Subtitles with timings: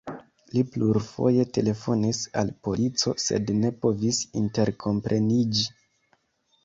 [0.53, 5.69] Li plurfoje telefonis al polico, sed ne povis interkompreniĝi.